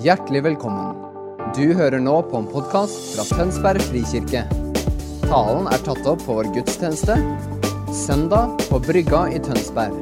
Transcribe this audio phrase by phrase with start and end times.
[0.00, 0.94] Hjertelig velkommen.
[1.52, 4.46] Du hører nå på en podkast fra Tønsberg frikirke.
[5.26, 7.18] Talen er tatt opp på vår gudstjeneste
[7.92, 9.98] søndag på Brygga i Tønsberg.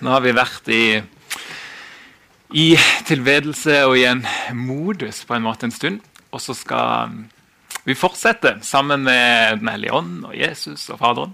[0.00, 0.84] Nå har vi vært i,
[2.56, 2.66] i
[3.10, 4.24] tilbedelse og i en
[4.56, 6.00] modus på en måte en stund.
[6.32, 7.12] Og så skal
[7.84, 11.32] vi fortsetter sammen med Den hellige ånd og Jesus og Faderen.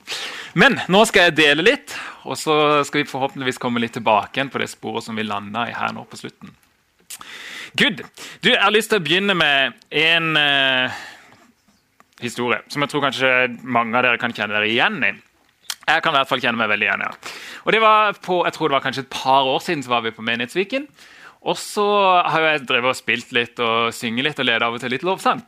[0.55, 4.53] Men nå skal jeg dele litt, og så skal vi forhåpentligvis komme litt tilbake igjen
[4.53, 6.55] på det sporet som vi landa i her nå på slutten.
[7.77, 8.05] Good.
[8.41, 10.95] Du, Jeg har lyst til å begynne med en uh,
[12.23, 13.33] historie som jeg tror kanskje
[13.63, 15.13] mange av dere kan kjenne dere igjen i.
[15.87, 17.11] Jeg kan i hvert fall kjenne meg veldig igjen ja.
[17.67, 20.07] Og det var på, jeg tror det var kanskje et par år siden så var
[20.07, 20.87] vi på Menighetsviken.
[21.47, 21.87] Og så
[22.27, 25.07] har jeg drevet og spilt litt og synge litt og leda av og til litt
[25.07, 25.45] lovsang.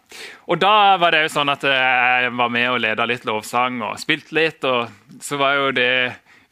[0.47, 3.99] Og da var det jo sånn at jeg var med og leda litt lovsang og
[3.99, 4.63] spilt litt.
[4.63, 5.91] Og så var jo det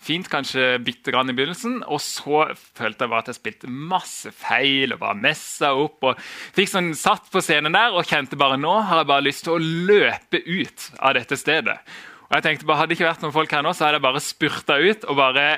[0.06, 1.78] fint kanskje bitte grann i begynnelsen.
[1.86, 6.10] Og så følte jeg bare at jeg spilte masse feil og bare messa opp.
[6.10, 6.26] Og
[6.58, 9.56] fikk sånn satt på scenen der og kjente bare nå har jeg bare lyst til
[9.56, 11.78] å løpe ut av dette stedet.
[12.26, 14.08] Og jeg tenkte bare, Hadde det ikke vært noen folk her nå, så hadde jeg
[14.08, 15.50] bare spurta ut og bare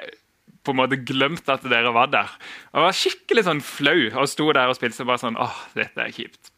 [0.64, 2.33] på en måte glemt at dere var der.
[2.75, 6.14] Og var skikkelig sånn flau og sto der og spilte bare sånn åh, dette er
[6.14, 6.53] kjipt.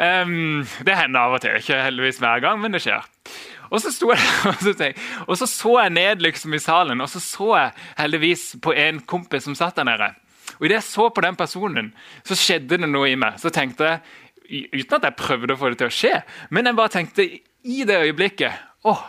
[0.00, 3.04] Um, det hender av og til, ikke heldigvis hver gang, men det skjer.
[3.70, 4.90] Og så, sto jeg, og, så
[5.26, 9.02] og så, så jeg ned liksom i salen, og så så jeg heldigvis på en
[9.04, 10.10] kompis som satt der nede.
[10.58, 11.92] Og Idet jeg så på den personen,
[12.26, 13.38] så skjedde det noe i meg.
[13.42, 14.02] Så tenkte jeg,
[14.50, 16.16] Uten at jeg prøvde å få det til å skje,
[16.50, 19.04] men jeg bare tenkte i det øyeblikket åh,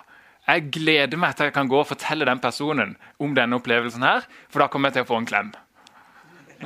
[0.48, 4.26] jeg gleder meg til jeg kan gå og fortelle den personen om denne opplevelsen, her,
[4.50, 5.52] for da kommer jeg til å få en klem.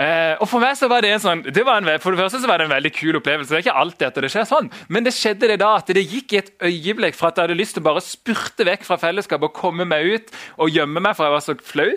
[0.00, 2.40] eh, og For meg så var det en sånn, det var en, for det første
[2.42, 3.50] så var det en veldig kul opplevelse.
[3.52, 6.06] Det er ikke alltid at det skjer sånn, Men det skjedde det da at det
[6.06, 9.00] gikk i et øyeblikk fra at jeg hadde lyst til å bare spurte vekk fra
[9.04, 11.92] fellesskapet og komme meg ut og gjemme meg, for jeg var så flau,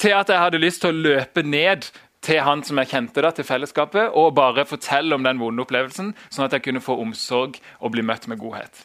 [0.00, 1.88] til at jeg hadde lyst til å løpe ned
[2.20, 6.12] til han som jeg kjente da, til fellesskapet, og bare fortelle om den vonde opplevelsen,
[6.28, 8.84] sånn at jeg kunne få omsorg og bli møtt med godhet.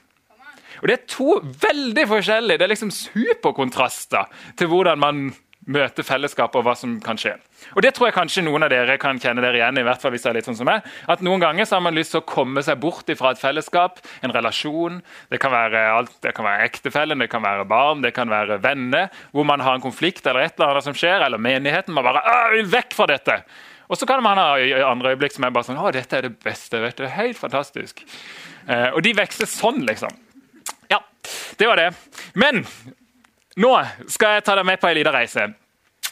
[0.82, 5.26] Og Det er to veldig forskjellige det er liksom superkontraster til hvordan man
[5.66, 7.34] møter fellesskapet og hva som kan skje.
[7.74, 9.86] Og Det tror jeg kanskje noen av dere kan kjenne dere igjen i.
[9.86, 11.98] hvert fall hvis det er litt sånn som meg, at Noen ganger så har man
[11.98, 15.02] lyst til å komme seg bort fra et fellesskap, en relasjon.
[15.32, 18.60] Det kan være alt, det kan være ektefellen, det kan være barn, det kan være
[18.62, 19.10] venner.
[19.34, 21.96] Hvor man har en konflikt eller et eller annet som skjer, eller menigheten.
[21.98, 22.22] Man bare
[22.54, 23.42] vil vekk fra dette!
[23.86, 24.58] Og så kan man ha
[24.90, 26.80] andre øyeblikk som er bare sånn Å, dette er det beste.
[26.82, 28.02] vet du, Helt fantastisk.
[28.66, 30.14] Eh, og de vokser sånn, liksom.
[31.60, 31.90] Det var det.
[32.34, 32.64] Men
[33.62, 33.74] nå
[34.12, 35.50] skal jeg ta deg med på en liten reise.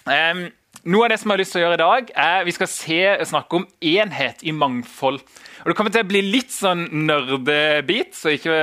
[0.03, 0.45] Um,
[0.83, 2.69] noe av det som jeg har lyst til å gjøre i dag, er vi skal
[2.71, 5.21] se, snakke om enhet i mangfold.
[5.63, 8.57] Og Det kommer til å bli litt sånn nerdebit, så ikke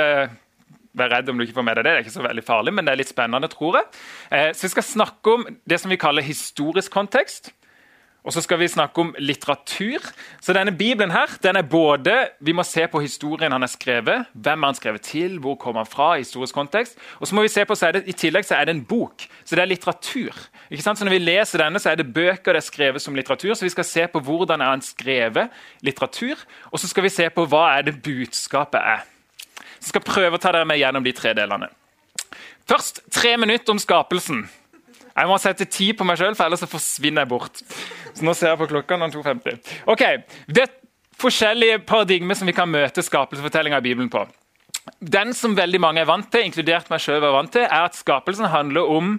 [0.96, 1.92] vær redd om du ikke får med deg det.
[1.92, 3.88] Det er ikke så veldig farlig, men det er litt spennende, tror jeg.
[4.30, 7.52] Eh, så Vi skal snakke om det som vi kaller historisk kontekst.
[8.20, 10.04] Og så skal vi snakke om litteratur.
[10.44, 14.26] Så denne Bibelen her, den er både Vi må se på historien han er skrevet.
[14.32, 15.38] Hvem er han skrevet til?
[15.40, 16.10] Hvor kommer han fra?
[16.14, 16.98] i historisk kontekst.
[17.18, 18.84] Og så må vi se på, så er det, I tillegg så er det en
[18.84, 19.24] bok.
[19.44, 20.36] Så det er litteratur.
[20.70, 20.98] Ikke sant?
[20.98, 23.54] Så Når vi leser denne, så er det bøker det er skrevet som litteratur.
[23.54, 25.48] Så vi skal se på hvordan er han skrevet
[25.80, 26.36] litteratur.
[26.70, 29.04] Og så skal vi se på hva er det budskapet er.
[29.80, 31.70] Så jeg skal prøve å ta dere med gjennom de tre delene.
[32.68, 34.44] Først tre minutter om skapelsen.
[35.20, 37.60] Jeg må sette tid på meg sjøl, for ellers så forsvinner jeg bort.
[38.14, 38.96] Så nå ser jeg på klokka.
[38.96, 39.60] nå 2.50.
[39.92, 40.04] Ok,
[40.48, 40.76] Det er
[41.20, 44.24] forskjellige paradigmer som vi kan møte skapelsesfortellinga i Bibelen på.
[45.00, 47.98] Den som veldig mange er vant til, inkludert meg selv, er vant til, er at
[47.98, 49.18] skapelsen handler om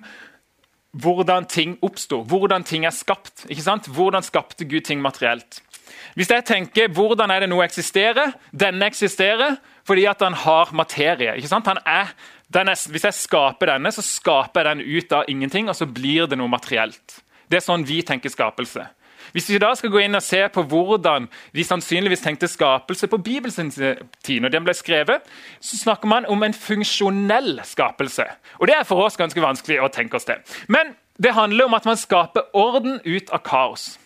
[0.91, 3.45] hvordan ting oppsto, hvordan ting er skapt.
[3.50, 3.88] ikke sant?
[3.88, 5.61] Hvordan skapte Gud ting materielt?
[6.16, 9.57] Hvis jeg tenker hvordan er det noe eksisterer Denne eksisterer
[9.88, 11.35] fordi at han har materie.
[11.35, 11.67] ikke sant?
[11.67, 12.11] Han er
[12.59, 16.28] er, hvis jeg skaper denne, så skaper jeg den ut av ingenting, og så blir
[16.28, 17.22] det noe materielt.
[17.47, 18.88] Det er sånn vi tenker skapelse.
[19.31, 23.19] Hvis vi da skal gå inn og se på hvordan vi sannsynligvis tenkte skapelse på
[23.23, 25.28] Bibelens tid, når den ble skrevet,
[25.64, 28.26] så snakker man om en funksjonell skapelse.
[28.59, 30.41] Og Det er for oss ganske vanskelig å tenke oss til.
[30.67, 34.01] Men det handler om at man skaper orden ut av kaos.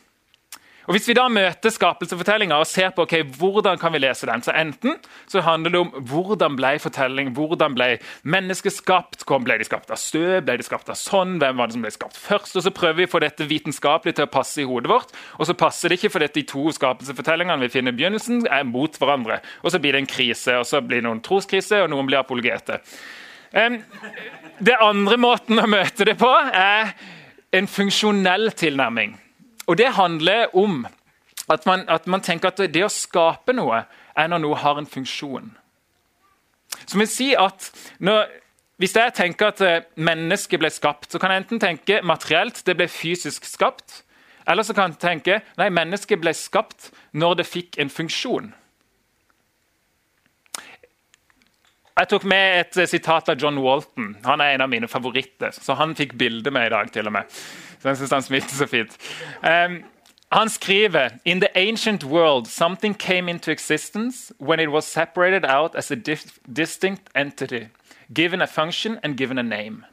[0.85, 4.43] Og Hvis vi da møter skapelsesfortellinga og ser på okay, hvordan kan vi lese den,
[4.45, 4.99] så enten
[5.31, 7.87] så handler det om hvordan ble fortelling, hvordan ble
[8.21, 11.71] mennesket skapt, hvordan ble de skapt av støv, ble de skapt av sånn, hvem var
[11.71, 12.59] det som ble skapt først?
[12.59, 15.49] og Så prøver vi å få dette vitenskapelig til å passe i hodet vårt, og
[15.49, 19.41] så passer det ikke fordi de to skapelsesfortellingene vi finner i begynnelsen, er mot hverandre.
[19.63, 22.21] Og Så blir det en krise, og så blir det noen troskrise, og noen blir
[22.21, 22.79] apologete.
[23.55, 23.81] Um,
[24.59, 26.93] det andre måten å møte det på er
[27.55, 29.15] en funksjonell tilnærming.
[29.67, 30.85] Og Det handler om
[31.49, 33.83] at man, at man, tenker at det å skape noe
[34.15, 35.51] er når noe har en funksjon.
[36.85, 38.25] Som vil si at når,
[38.77, 42.75] Hvis jeg tenker at eh, mennesket ble skapt, så kan jeg enten tenke materielt, det
[42.75, 44.01] ble fysisk skapt.
[44.45, 48.51] Eller så kan jeg tenke nei, mennesket ble skapt når det fikk en funksjon.
[51.95, 54.17] Jeg tok med et eh, sitat av John Walton.
[54.25, 55.55] Han er en av mine favoritter.
[55.55, 57.37] Så han fikk bilde med i dag, til og med.
[57.79, 58.97] Så jeg syns han smilte så fint.
[59.43, 59.83] Um,
[60.31, 65.75] han skriver In the ancient world, something came into existence when it was separated out
[65.75, 65.95] as a
[66.55, 67.67] distinct entity,
[68.13, 69.85] given a function and given a name.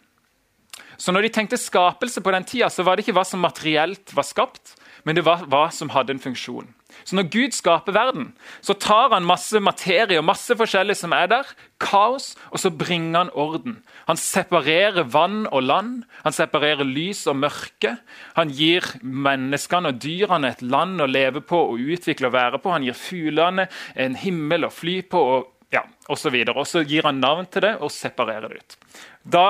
[0.99, 4.17] Så når de tenkte skapelse på den tida, så var det ikke hva som materielt
[4.17, 6.69] var skapt, men det var hva som hadde en funksjon.
[7.09, 8.29] Så når Gud skaper verden,
[8.61, 11.49] så tar han masse materie og masse forskjellig som er der,
[11.83, 13.79] kaos, og så bringer han orden.
[14.07, 17.97] Han separerer vann og land, han separerer lys og mørke.
[18.37, 22.75] Han gir menneskene og dyrene et land å leve på og utvikle og være på.
[22.75, 23.67] Han gir fuglene
[23.97, 26.37] en himmel å fly på og ja, osv.
[26.37, 28.79] Og, og så gir han navn til det og separerer det ut.
[29.25, 29.47] Da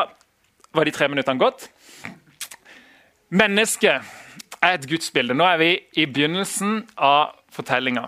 [0.73, 1.69] var de tre minuttene gått.
[3.33, 4.22] Mennesket
[4.62, 5.35] er et gudsbilde.
[5.35, 8.06] Nå er vi i begynnelsen av fortellinga.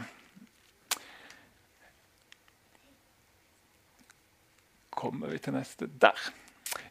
[4.95, 6.19] Kommer vi til neste Der.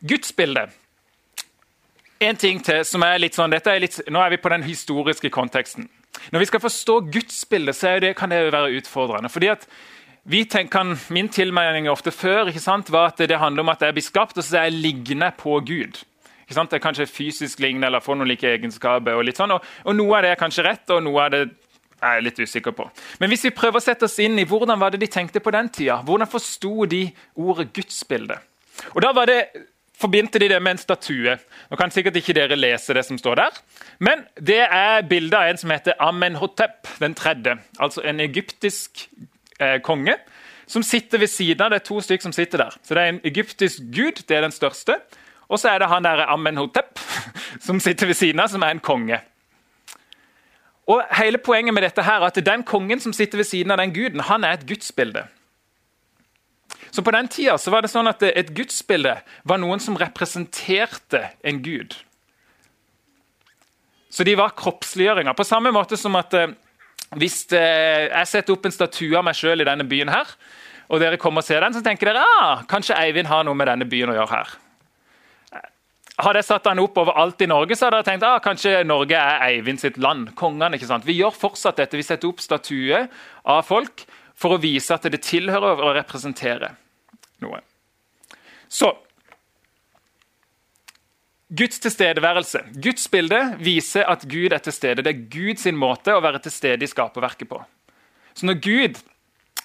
[0.04, 0.69] Gudsbildet.
[2.24, 5.30] En ting til som er litt sånn, er litt, Nå er vi på den historiske
[5.33, 5.89] konteksten.
[6.31, 9.30] Når vi skal forstå gudsbildet, så det, kan det være utfordrende.
[9.30, 9.68] fordi at
[10.24, 14.04] vi tenker, Min tilmelding ofte før sant, var at det handler om at jeg blir
[14.04, 16.04] skapt, og så er jeg liggende på Gud.
[16.44, 16.72] Ikke sant?
[16.72, 19.18] Det er kanskje fysisk lignende eller får noen like egenskaper.
[19.18, 21.44] Og litt sånn, og, og noe av det er kanskje rett, og noe av det
[22.04, 22.88] er jeg litt usikker på.
[23.22, 25.54] Men hvis vi prøver å sette oss inn i hvordan var det de tenkte på
[25.56, 27.06] den tida, hvordan forsto de
[27.40, 28.40] ordet gudsbilde?
[28.94, 29.40] Og da var det
[30.04, 31.38] forbindte de det med en statue.
[31.69, 33.60] Nå kan sikkert ikke dere lese det som står der,
[34.04, 37.57] men det er bilde av en som heter Amenhotep den tredje.
[37.80, 39.06] Altså en egyptisk
[39.60, 40.18] eh, konge
[40.68, 41.72] som sitter ved siden av.
[41.72, 42.78] Det er to stykker som sitter der.
[42.84, 44.98] Så det er en egyptisk gud, det er den største.
[45.54, 46.98] Og så er det han der Amenhotep
[47.62, 49.20] som sitter ved siden av, som er en konge.
[50.90, 53.80] Og hele Poenget med dette her er at den kongen som sitter ved siden av
[53.80, 55.28] den guden, han er et gudsbilde.
[56.92, 61.24] Så På den tida så var det sånn at et gudsbilde var noen som representerte
[61.42, 61.96] en gud.
[64.14, 65.34] Så de var kroppsliggjøringer.
[65.34, 66.52] På samme måte som at eh,
[67.18, 70.36] hvis eh, jeg setter opp en statue av meg sjøl i denne byen, her,
[70.90, 73.72] og dere kommer og ser den, så tenker dere ah, kanskje Eivind har noe med
[73.72, 74.54] denne byen å gjøre her.
[76.21, 79.18] Hadde jeg satt den opp overalt i Norge, så hadde jeg tenkt ah, kanskje Norge
[79.18, 80.30] er Eivind sitt land.
[80.38, 81.07] Kongene, ikke sant?
[81.07, 81.98] Vi gjør fortsatt dette.
[81.98, 83.07] Vi setter opp statuer
[83.50, 84.06] av folk
[84.38, 86.75] for å vise at det tilhører og representerer
[87.42, 87.63] noe.
[88.69, 88.92] Så
[91.54, 92.63] Guds tilstedeværelse.
[92.81, 95.04] Guds bilde viser at Gud er til stede.
[95.06, 97.59] Det er Guds måte å være til stede i skaperverket på.
[98.33, 99.01] Så når Gud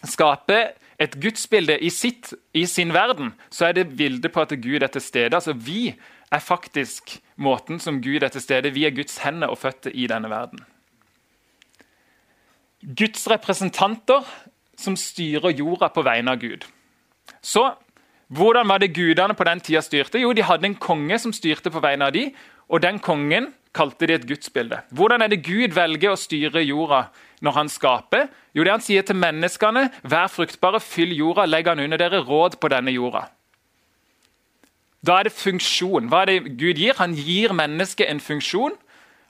[0.04, 4.82] skaper et gudsbilde i, sitt, i sin verden, så er det bildet på at Gud
[4.82, 5.36] er til stede.
[5.38, 5.94] Altså Vi
[6.32, 8.74] er faktisk måten som Gud er til stede.
[8.74, 10.64] Vi er Guds hender og føtter i denne verden.
[12.82, 14.26] Guds representanter
[14.78, 16.66] som styrer jorda på vegne av Gud.
[17.42, 17.64] Så
[18.28, 20.20] hvordan var det gudene på den tida styrte?
[20.20, 22.28] Jo, De hadde en konge som styrte på vegne av de,
[22.68, 24.82] og den kongen kalte de et gudsbilde.
[24.92, 27.06] Hvordan er det Gud velger å styre jorda
[27.44, 28.28] når han skaper?
[28.54, 32.58] Jo, det Han sier til menneskene, vær fruktbare, fyll jorda, legg han under dere råd
[32.60, 33.28] på denne jorda.
[35.06, 36.08] Da er det funksjon.
[36.10, 36.96] Hva er det Gud gir?
[36.98, 38.74] Han gir mennesket en funksjon.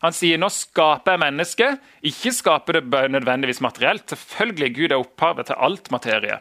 [0.04, 1.82] Han sier nå skaper jeg mennesket.
[2.06, 4.06] Ikke skaper det nødvendigvis materielt.
[4.08, 6.38] Selvfølgelig Gud er opphavet til alt materie.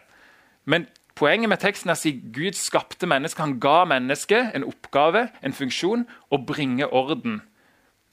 [0.66, 3.44] Men poenget med teksten er å si Gud skapte mennesket.
[3.44, 7.42] Han ga mennesket en oppgave, en funksjon, å bringe orden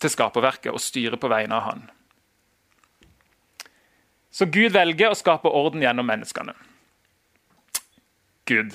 [0.01, 1.85] til skaperverket og styre på vegne av han.
[4.35, 6.57] Så Gud velger å skape orden gjennom menneskene.
[8.51, 8.75] Gud.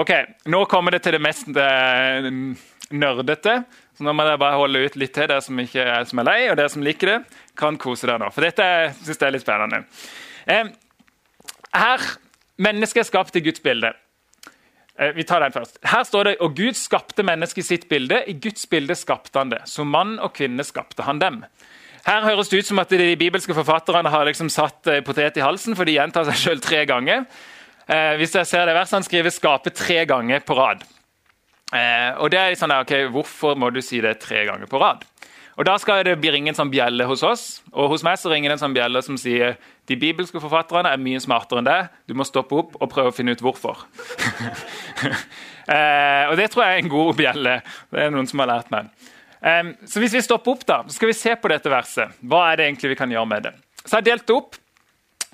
[0.00, 0.10] Ok,
[0.48, 2.28] Nå kommer det til det mest eh,
[2.96, 3.56] nerdete.
[3.92, 6.38] Så nå må dere bare holde ut litt til dere som ikke som er lei,
[6.48, 7.18] og dere som liker det,
[7.58, 8.30] kan kose dere nå.
[8.32, 8.64] For dette
[9.02, 9.82] synes jeg er litt spennende.
[10.48, 10.72] Eh,
[11.76, 12.08] her,
[12.62, 13.92] Mennesket er skapt i Guds bilde.
[14.96, 15.80] Eh, vi tar den først.
[15.88, 18.22] Her står det og Gud skapte mennesket i sitt bilde.
[18.28, 19.64] I Guds bilde skapte han det.
[19.68, 21.42] Som mann og kvinne skapte han dem.
[22.06, 25.76] Her høres det ut som at de bibelske forfatterne har liksom satt potet i halsen,
[25.78, 27.26] for de gjentar seg sjøl tre ganger.
[27.88, 30.84] Eh, hvis jeg ser det verset, Han skriver 'skape' tre ganger på rad.
[31.72, 35.04] Eh, og det er sånn, ok, Hvorfor må du si det tre ganger på rad?
[35.56, 37.62] Og Da skal det ringe en sånn bjelle hos oss.
[37.72, 40.96] Og hos meg så ringer det en sånn bjelle som sier de bibelske forfatterne er
[40.96, 41.88] mye smartere enn deg.
[42.08, 43.76] Du må stoppe opp og prøve å finne ut hvorfor.
[45.68, 47.62] eh, og Det tror jeg er en god bjelle.
[47.90, 48.88] Det er noen som har lært meg.
[49.84, 52.08] Så Hvis vi stopper opp, da, så skal vi se på dette verset.
[52.22, 53.52] Hva er det egentlig vi kan gjøre med det?
[53.84, 54.56] Så jeg har delt det opp.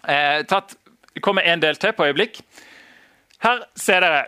[0.09, 0.75] Eh, tatt
[1.19, 2.39] det kommer en del til på øyeblikk.
[3.43, 4.27] Her ser dere.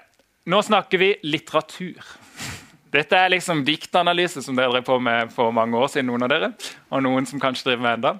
[0.50, 2.00] Nå snakker vi litteratur.
[2.94, 6.08] Dette er liksom diktanalyse som dere drev på med for mange år siden.
[6.10, 6.48] noen av dere,
[6.90, 8.12] og noen som kanskje driver med enda.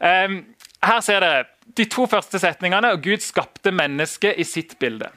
[0.00, 0.40] Um,
[0.82, 1.44] her ser dere
[1.78, 2.90] de to første setningene.
[2.96, 5.12] og Gud skapte mennesket i sitt bilde.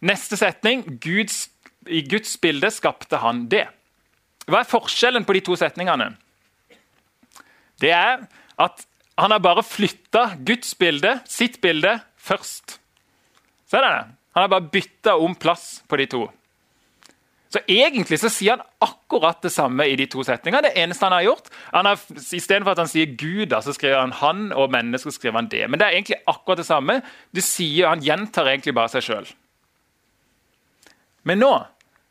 [0.00, 0.82] Neste setning.
[0.98, 1.50] Guds,
[1.86, 3.68] I Guds bilde skapte han det.
[4.50, 6.16] Hva er forskjellen på de to setningene?
[7.78, 8.26] Det er
[8.58, 12.78] at han har bare flytta Guds bilde, sitt bilde, først.
[13.70, 14.16] Ser dere det?
[14.36, 16.26] Han har bare bytta om plass på de to.
[17.56, 20.66] Så Egentlig så sier han akkurat det samme i de to setningene.
[20.66, 24.12] Det eneste han har gjort, han har, Istedenfor at han sier Gud, så skriver han
[24.18, 25.62] han, og mennesker skriver han det.
[25.70, 27.00] Men det er egentlig akkurat det samme.
[27.32, 29.30] Du sier, Han gjentar egentlig bare seg sjøl.
[31.24, 31.52] Men nå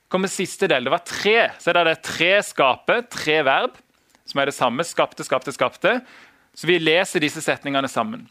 [0.10, 0.88] kommer siste del.
[0.88, 1.38] Det var tre.
[1.62, 3.78] Så er det tre skape, tre verb,
[4.26, 4.84] som er det samme.
[4.88, 6.00] Skapte, skapte, skapte.
[6.56, 8.26] Så vi leser disse setningene sammen.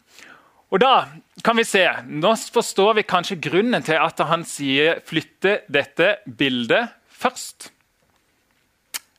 [0.73, 1.05] Og da
[1.45, 6.89] kan vi se, Nå forstår vi kanskje grunnen til at han sier 'flytte dette bildet
[7.09, 7.69] først'.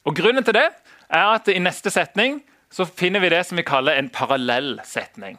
[0.06, 0.68] Og Grunnen til det
[1.10, 5.38] er at i neste setning så finner vi det som vi kaller en parallell setning.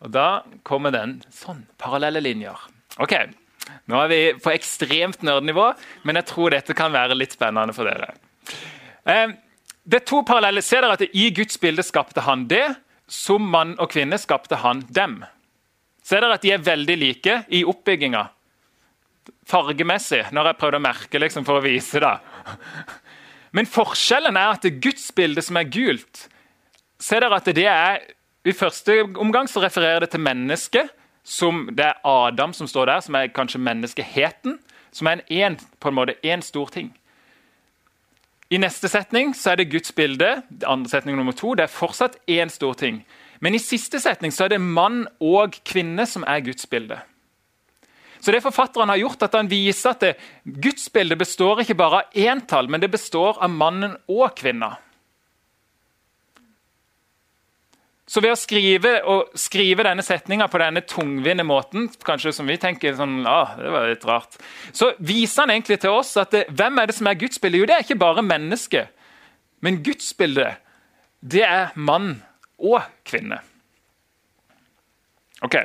[0.00, 1.66] Og Da kommer den sånn.
[1.78, 2.56] Parallelle linjer.
[2.98, 3.14] Ok,
[3.86, 5.72] Nå er vi på ekstremt nerdnivå,
[6.04, 8.14] men jeg tror dette kan være litt spennende for dere.
[9.06, 9.34] Eh,
[9.86, 10.62] det er to parallelle.
[10.66, 12.66] Se dere at I Guds bilde skapte han det,
[13.06, 15.20] som mann og kvinne skapte han dem.
[16.06, 18.24] Ser dere at de er veldig like i oppbygginga?
[19.46, 22.14] Fargemessig, når jeg prøvde å merke liksom, for å vise det.
[23.54, 26.26] Men forskjellen er at det gudsbildet som er gult
[27.00, 27.98] Ser dere at det er
[28.48, 30.92] I første omgang så refererer det til mennesket.
[31.26, 34.56] Som det er Adam som står der, som er kanskje menneskeheten.
[34.94, 36.92] Som er en, en, på en måte én stor ting.
[38.46, 40.42] I neste setning så er det Guds bilde.
[40.66, 43.04] andre setning nummer to, det er fortsatt én stor ting.
[43.40, 47.00] Men i siste setning så er det mann og kvinne som er Guds bilde.
[48.20, 52.00] Så det Forfatteren har gjort at han viser at det, Guds bilde består ikke bare
[52.00, 54.76] av entall, men det består av mannen og kvinna.
[58.06, 58.92] Så ved å skrive,
[59.34, 63.88] skrive denne setninga på denne tungvinte måten, kanskje som vi tenker sånn, ah, det var
[63.90, 64.38] litt rart,
[64.70, 67.58] så viser han egentlig til oss at det, hvem er det som er gudsbildet?
[67.58, 68.94] Jo, det er ikke bare mennesket.
[69.66, 70.62] Men gudsbildet,
[71.18, 72.20] det er mann
[72.62, 73.40] og kvinne.
[75.42, 75.58] OK.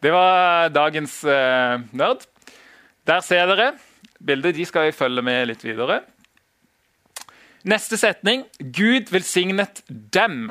[0.00, 2.24] Det var dagens uh, nerd.
[3.04, 3.74] Der ser dere
[4.24, 4.56] bildet.
[4.56, 6.00] De skal vi følge med litt videre.
[7.68, 8.44] Neste setning.
[8.60, 10.48] Gud velsignet dem.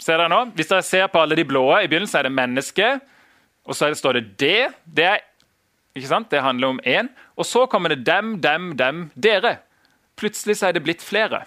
[0.00, 0.44] Ser dere nå?
[0.56, 2.92] Hvis dere ser på alle de blå, i begynnelsen er det menneske.
[3.68, 4.70] Og så står det det.
[4.84, 5.24] Det, er,
[5.94, 6.30] ikke sant?
[6.32, 7.10] det handler om én.
[7.36, 9.58] Og så kommer det dem, dem, dem, dere.
[10.20, 11.44] Plutselig så er det blitt flere.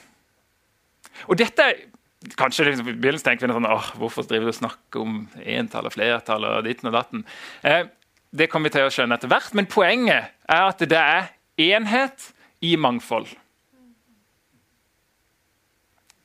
[1.27, 1.73] Og dette
[2.39, 5.89] Kanskje liksom, i begynnelsen tenker vi sånn, åh, hvorfor driver du og snakker om entall
[5.89, 7.25] og flertall og ditten og datten.
[7.67, 7.89] Eh,
[8.31, 11.27] det kommer vi til å skjønne etter hvert, men poenget er at det er
[11.59, 12.29] enhet
[12.63, 13.27] i mangfold.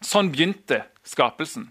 [0.06, 1.66] Sånn begynte skapelsen.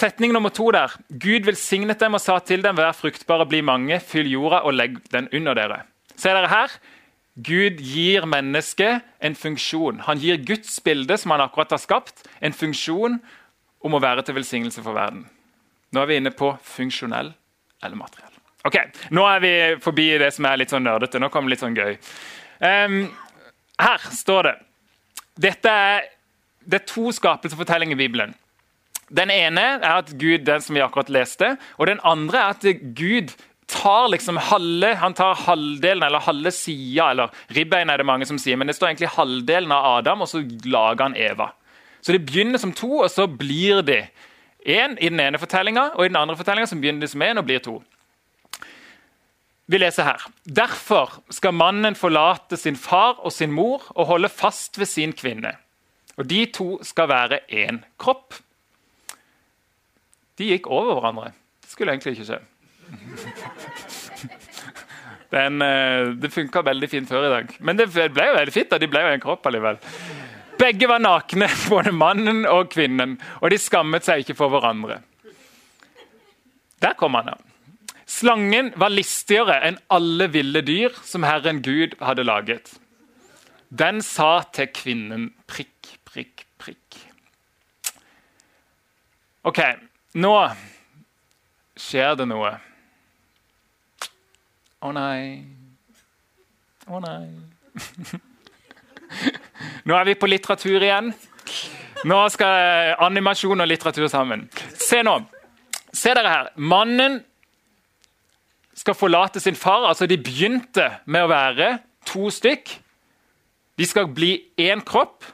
[0.00, 0.94] Setning nummer to der.
[1.20, 4.96] Gud velsignet dem og sa til dem, vær fruktbare, bli mange, fyll jorda og legg
[5.12, 5.82] den under dere.
[6.16, 6.76] Ser dere her?
[7.36, 10.00] Gud gir mennesket en funksjon.
[10.06, 13.20] Han gir Guds bilde, som han akkurat har skapt, en funksjon
[13.84, 15.26] om å være til velsignelse for verden.
[15.92, 17.34] Nå er vi inne på funksjonell
[17.84, 18.32] eller materiell.
[18.64, 18.76] Ok,
[19.12, 19.54] Nå er vi
[19.84, 21.20] forbi det som er litt sånn nerdete.
[21.20, 21.96] Nå kommer det litt sånn gøy.
[22.60, 23.02] Um,
[23.80, 24.58] her står det
[25.40, 26.08] Dette er,
[26.64, 28.34] det er to skapelsesfortellinger i Bibelen.
[29.10, 32.82] Den ene er at Gud, den som vi akkurat leste, og den andre er at
[32.94, 33.34] Gud
[33.70, 38.38] tar liksom halve, han tar halvdelen eller halve sida, eller ribbein er det mange som
[38.38, 41.52] sier, men det står egentlig halvdelen av Adam, og så lager han Eva.
[42.00, 44.02] Så det begynner som to, og så blir de
[44.66, 47.46] én i den ene fortellinga, og i den andre fortellinga begynner de som én og
[47.48, 47.78] blir to.
[49.70, 50.22] Vi leser her.
[50.42, 55.52] Derfor skal mannen forlate sin far og sin mor og holde fast ved sin kvinne.
[56.18, 58.34] Og De to skal være én kropp.
[60.40, 61.34] De gikk over hverandre.
[61.60, 62.40] Det skulle egentlig ikke skje.
[65.30, 67.52] Den, eh, det funka veldig fint før i dag.
[67.60, 68.70] Men det ble jo veldig fint.
[68.72, 69.78] da, De ble jo en kropp allikevel.
[70.60, 74.98] Begge var nakne, både mannen og kvinnen, og de skammet seg ikke for hverandre.
[76.80, 77.38] Der kom han, ja.
[78.10, 82.72] Slangen var listigere enn alle ville dyr som Herren Gud hadde laget.
[83.70, 86.98] Den sa til kvinnen prikk, prikk, prikk.
[89.46, 89.60] OK,
[90.18, 90.34] nå
[91.78, 92.52] skjer det noe.
[94.80, 95.44] Å nei.
[96.90, 97.26] Å nei.
[99.86, 101.10] Nå er vi på litteratur igjen.
[102.08, 104.46] Nå skal animasjon og litteratur sammen.
[104.72, 105.18] Se nå.
[105.92, 106.48] Se dere her.
[106.56, 107.18] Mannen
[108.76, 109.84] skal forlate sin far.
[109.90, 111.74] Altså, de begynte med å være
[112.08, 112.72] to stykk.
[113.76, 115.28] De skal bli én kropp.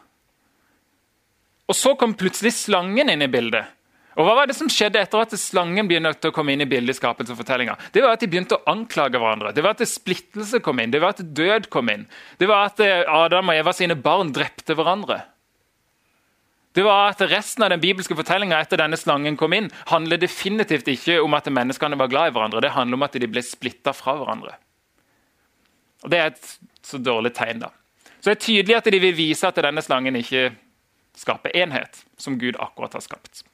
[1.66, 3.75] Og så kom plutselig slangen inn i bildet.
[4.16, 6.96] Og Hva var det som skjedde etter at slangen begynte å komme inn i bildet?
[6.96, 7.75] skapelsesfortellinga?
[7.92, 9.52] Det var at de begynte å anklage hverandre.
[9.52, 12.06] Det var at splittelse kom inn, det var at død kom inn.
[12.40, 15.20] Det var at eh, Adam og Eva sine barn drepte hverandre.
[16.76, 20.88] Det var at Resten av den bibelske fortellinga etter denne slangen kom inn, handler definitivt
[20.92, 22.61] ikke om at menneskene var glad i hverandre.
[22.64, 24.54] Det handler om at de ble splitta fra hverandre.
[26.04, 27.64] Og Det er et så dårlig tegn.
[27.64, 27.70] da.
[28.20, 30.50] Så det er tydelig at de vil vise at denne slangen ikke
[31.16, 33.44] skaper enhet, som Gud akkurat har skapt.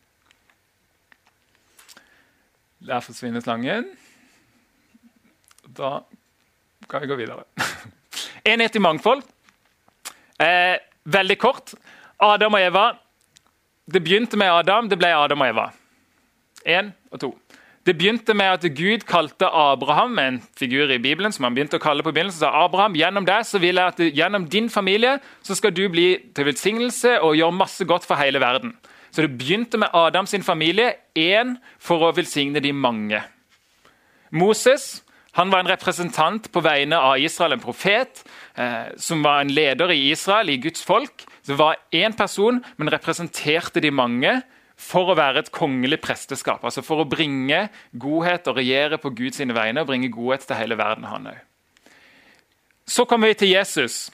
[2.87, 3.85] Der forsvinner slangen.
[5.77, 6.01] Da
[6.91, 7.45] kan vi gå videre.
[8.51, 9.23] Enhet i mangfold.
[10.43, 11.75] Eh, veldig kort.
[12.19, 12.87] Adam og Eva.
[13.87, 15.69] Det begynte med Adam, det ble Adam og Eva.
[16.67, 17.31] Én og to.
[17.87, 21.83] Det begynte med at Gud kalte Abraham en figur i Bibelen, som han begynte å
[21.83, 25.57] kalle på begynnelsen, sa Abraham, gjennom deg så vil jeg at gjennom din familie så
[25.59, 28.77] skal du bli til velsignelse og gjøre masse godt for hele verden.
[29.13, 33.21] Så det begynte med Adam sin familie, én for å velsigne de mange.
[34.33, 35.03] Moses
[35.33, 38.21] han var en representant på vegne av Israel, en profet,
[38.55, 41.25] eh, som var en leder i Israel, i Guds folk.
[41.47, 44.43] Det var én person, men representerte de mange
[44.77, 46.65] for å være et kongelig presteskap.
[46.65, 50.77] Altså for å bringe godhet og regjere på Guds vegne og bringe godhet til hele
[50.77, 51.05] verden.
[51.05, 51.49] han også.
[52.87, 54.11] Så kommer vi til Jesus.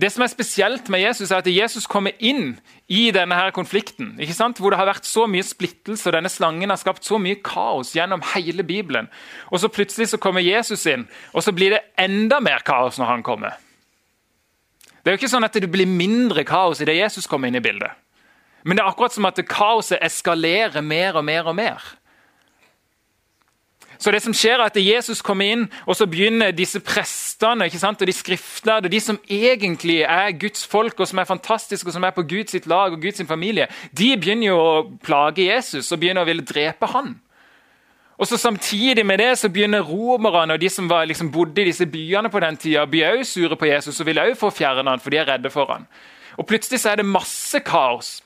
[0.00, 2.54] Det som er spesielt med Jesus, er at Jesus kommer inn
[2.88, 4.14] i denne her konflikten.
[4.20, 4.58] ikke sant?
[4.58, 7.92] Hvor det har vært så mye splittelse, og denne slangen har skapt så mye kaos
[7.96, 9.10] gjennom hele Bibelen.
[9.50, 11.04] Og så plutselig så kommer Jesus inn,
[11.34, 13.58] og så blir det enda mer kaos når han kommer.
[15.00, 17.64] Det er jo ikke sånn at det blir mindre kaos idet Jesus kommer inn i
[17.64, 17.92] bildet.
[18.64, 21.84] Men det er akkurat som at kaoset eskalerer mer og mer og mer.
[24.00, 27.80] Så det som skjer er at Jesus kommer inn, og så begynner disse prestene ikke
[27.82, 28.00] sant?
[28.00, 32.06] og de skriftlærde, de som egentlig er Guds folk, og som er fantastiske og som
[32.08, 36.24] er på Guds lag og Guds familie, de begynner jo å plage Jesus og begynner
[36.24, 37.18] å ville drepe han.
[38.20, 41.68] Og så Samtidig med det så begynner romerne og de som var, liksom, bodde i
[41.68, 44.90] disse byene på den tida, blir også sure på Jesus og vil også få fjerne
[44.90, 45.86] han, for de er redde for han.
[46.36, 48.22] Og Plutselig så er det masse kaos.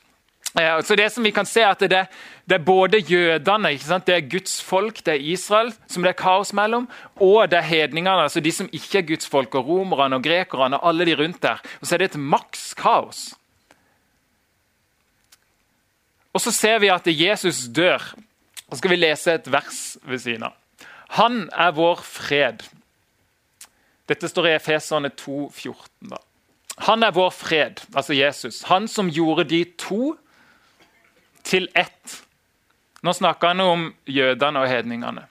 [0.55, 2.05] Så det som vi kan se er at det,
[2.47, 3.73] det er både jødene,
[4.07, 6.87] det er Guds folk, det er Israel, som det er kaos mellom,
[7.19, 10.79] og det er hedningene, altså de som ikke er Guds folk, og romerne og grekerne
[10.79, 11.59] og alle de rundt der.
[11.81, 13.33] Og Så er det et maks kaos.
[16.33, 18.15] Og Så ser vi at Jesus dør.
[18.69, 20.55] Så skal vi lese et vers ved siden av.
[21.09, 22.63] Han er vår fred.
[24.09, 26.09] Dette står i Efeserne 2, 14.
[26.09, 26.17] Da.
[26.77, 28.63] Han er vår fred, altså Jesus.
[28.63, 30.15] Han som gjorde de to
[31.45, 32.19] til ett.
[33.05, 35.27] Nå snakker han om jødene og hedningene.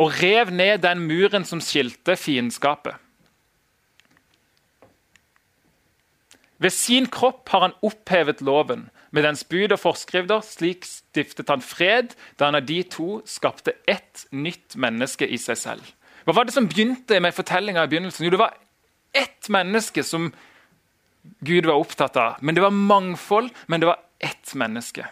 [0.00, 2.96] Og rev ned den muren som skilte fiendskapet.
[6.58, 8.88] Ved sin kropp har han opphevet loven.
[9.10, 13.76] Med dens bud og forskrifter slik stiftet han fred da han av de to skapte
[13.90, 15.92] ett nytt menneske i seg selv.
[16.24, 18.24] Hva var det som begynte med fortellinga i begynnelsen?
[18.24, 18.56] Jo, det var
[19.14, 20.32] ett menneske som
[21.44, 22.40] Gud var opptatt av.
[22.40, 25.06] Men det var mangfold, men det var ett menneske.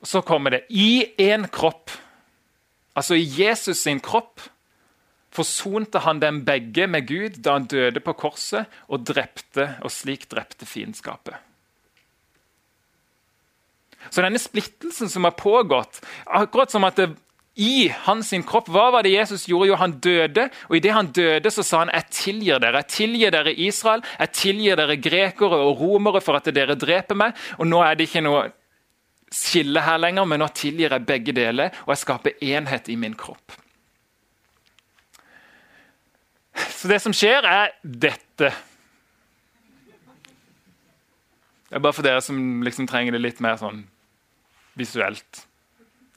[0.00, 1.92] Og så kommer det i én kropp,
[2.96, 4.40] altså i Jesus sin kropp,
[5.30, 10.26] forsonte han dem begge med Gud da han døde på korset og drepte, og slik
[10.32, 11.36] drepte fiendskapet.
[14.10, 17.12] Så denne splittelsen som har pågått, akkurat som at det,
[17.60, 19.68] i hans kropp Hva var det Jesus gjorde?
[19.68, 22.80] Jo, han døde, og idet han døde, så sa han jeg tilgir dere.
[22.80, 27.36] Jeg tilgir dere Israel, jeg tilgir dere grekere og romere for at dere dreper meg.
[27.58, 28.46] Og nå er det ikke noe
[29.30, 33.14] skille her lenger, men nå tilgir jeg begge deler, og jeg skaper enhet i min
[33.18, 33.54] kropp.
[36.74, 38.50] Så det som skjer, er dette.
[41.70, 43.84] Det er bare for dere som liksom trenger det litt mer sånn
[44.78, 45.32] visuelt.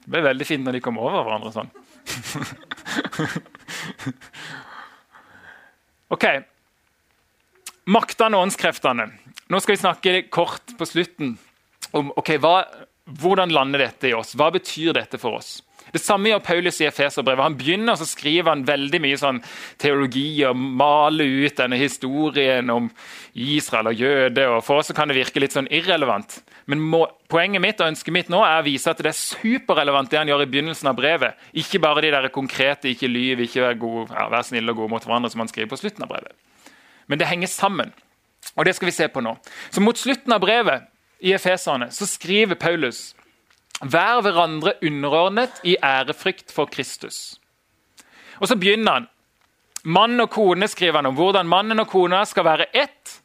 [0.02, 1.70] Det ble veldig fint når de kom over hverandre sånn.
[6.16, 6.26] ok.
[7.94, 9.04] Maktene og åndskreftene.
[9.52, 11.28] Nå skal vi snakke kort på slutten
[11.94, 12.56] om ok, hva,
[13.04, 14.32] hvordan lander dette i oss?
[14.38, 15.58] Hva betyr dette for oss?
[15.92, 17.44] Det samme gjør Paulus i Efeserbrevet.
[17.44, 19.40] Han begynner så skriver han veldig mye sånn
[19.78, 22.88] teologi og maler ut denne historien om
[23.34, 24.46] Israel og jøde.
[24.48, 26.40] og For oss kan det virke litt sånn irrelevant.
[26.72, 30.10] Men må, poenget mitt og ønsket mitt nå er å vise at det er superrelevant
[30.10, 31.36] det han gjør i begynnelsen av brevet.
[31.52, 34.90] Ikke bare de der konkrete 'ikke lyv, ikke vær, god, ja, vær snill og god
[34.90, 36.32] mot hverandre' som han skriver på slutten av brevet.
[37.06, 37.92] Men det henger sammen.
[38.56, 39.36] Og det skal vi se på nå.
[39.70, 40.88] Så Mot slutten av brevet
[41.20, 43.14] i Efeserne så skriver Paulus
[43.82, 47.36] Vær hverandre underordnet i ærefrykt for Kristus.
[48.40, 49.08] Og så begynner han.
[49.84, 53.18] Mann og kone skriver han om hvordan mannen og kona skal være ett,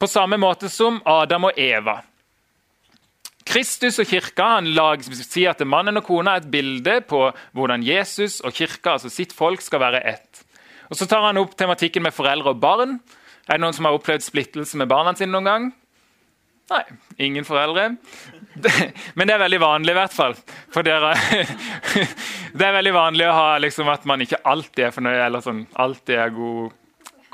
[0.00, 1.98] på samme måte som Adam og Eva.
[3.44, 7.84] Kristus og kirka han lag, sier at mannen og kona er et bilde på hvordan
[7.84, 10.44] Jesus og kirka, altså sitt folk, skal være ett.
[10.88, 12.98] Og Så tar han opp tematikken med foreldre og barn.
[13.48, 15.72] Er det noen som har opplevd splittelse med barna sine noen gang?
[16.72, 16.84] Nei,
[17.26, 17.90] ingen foreldre.
[19.14, 20.36] Men det er veldig vanlig, i hvert fall.
[20.86, 21.12] Dere.
[22.54, 25.64] Det er veldig vanlig å ha liksom, at man ikke alltid er fornøyd eller sånn,
[25.82, 26.76] alltid er god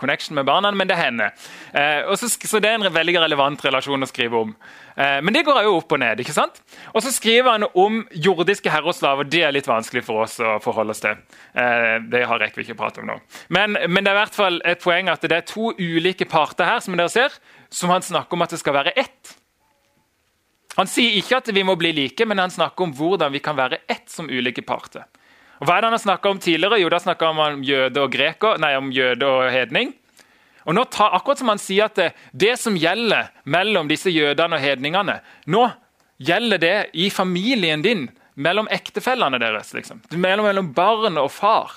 [0.00, 1.34] connection med barna, men det hender.
[1.76, 4.54] Eh, så, så, det er en veldig relevant relasjon å skrive om.
[4.96, 6.22] Eh, men det går jo opp og ned.
[6.22, 6.62] ikke sant?
[6.94, 9.28] Og så skriver han om jordiske herreslaver.
[9.30, 11.20] Det er litt vanskelig for oss å forholde oss til.
[11.54, 13.20] Eh, det har rekker vi ikke prate om nå.
[13.48, 16.68] Men, men, det er i hvert fall et poeng at det er to ulike parter
[16.68, 17.36] her som dere ser,
[17.70, 19.36] som han snakker om at det skal være ett.
[20.78, 23.58] Han sier ikke at vi må bli like, men han snakker om hvordan vi kan
[23.58, 25.08] være ett som ulike parter.
[25.60, 26.78] Og Hva er det han har snakka om tidligere?
[26.80, 29.92] Jo, da snakka han om jøde og greker, nei, om jøde og hedning.
[30.64, 34.56] Og nå tar, akkurat som han sier at det, det, som gjelder mellom disse jødene
[34.56, 35.18] og hedningene,
[35.52, 35.66] nå
[36.20, 38.08] gjelder det i familien din,
[38.40, 39.74] mellom ektefellene deres.
[39.76, 40.00] Liksom.
[40.16, 41.76] Mellom, mellom barn og far.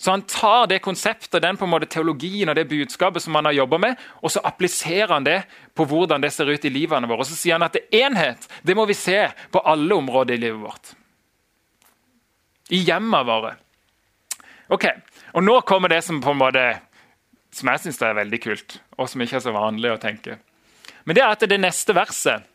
[0.00, 3.48] Så han tar det konseptet, den på en måte teologien og det budskapet som han
[3.48, 5.42] har jobba med, og så appliserer han det
[5.76, 7.24] på hvordan det ser ut i livene våre.
[7.24, 10.46] Og så sier han at det enhet det må vi se på alle områder i
[10.46, 10.96] livet vårt
[12.70, 13.54] i hjemmene våre.
[14.72, 14.88] Ok,
[15.36, 16.64] og Nå kommer det som på en måte,
[17.54, 20.40] som jeg syns er veldig kult, og som ikke er så vanlig å tenke.
[21.06, 22.46] Men det er at det neste verset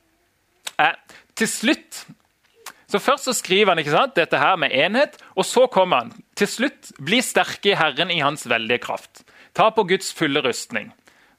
[0.81, 0.97] er
[1.37, 2.03] til slutt
[2.91, 6.09] så Først så skriver han ikke sant, dette her med enhet, og så kommer han
[6.35, 6.89] til slutt.
[6.99, 9.21] Bli sterke i Herren i Hans veldige kraft.
[9.55, 10.89] Ta på Guds fulle rustning.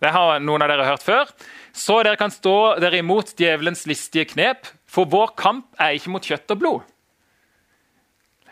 [0.01, 1.29] Det har noen av dere hørt før.
[1.77, 6.25] Så dere kan stå dere imot djevelens listige knep, for vår kamp er ikke mot
[6.25, 6.89] kjøtt og blod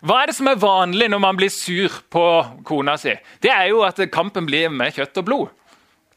[0.01, 2.25] hva er det som er vanlig når man blir sur på
[2.65, 3.13] kona si?
[3.43, 5.51] Det er jo at kampen blir med kjøtt og blod.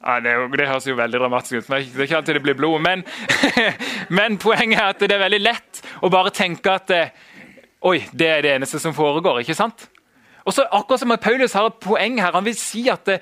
[0.04, 2.58] Ja, det, det, høres jo veldig dramatisk ut, men det er ikke alltid det blir
[2.60, 2.82] blod.
[2.84, 3.04] Men,
[4.18, 7.14] men, poenget er at det er veldig lett å bare tenke at eh,
[7.84, 9.42] Oi, det er det eneste som foregår.
[9.42, 9.90] ikke sant?
[10.48, 13.18] Og så akkurat som Paulus har et poeng her, Han vil si at det,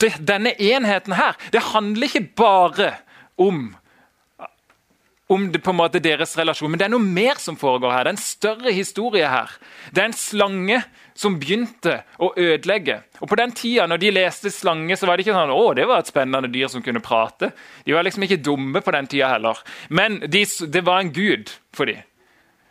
[0.00, 2.90] det, denne enheten her, det handler ikke bare
[3.40, 3.70] om
[5.32, 6.70] om det, på en måte deres relasjon.
[6.72, 8.04] Men det er noe mer som foregår her.
[8.04, 9.54] Det er en større historie her.
[9.90, 10.82] Det er en slange
[11.18, 13.00] som begynte å ødelegge.
[13.20, 15.88] Og På den tida når de leste slange, så var det ikke sånn å, det
[15.88, 17.52] var et spennende dyr som kunne prate.
[17.86, 19.60] De var liksom ikke dumme på den tida heller.
[19.88, 22.04] Men de, det var en gud for dem.